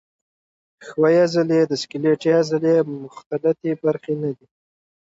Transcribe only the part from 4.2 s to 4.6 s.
نه لري.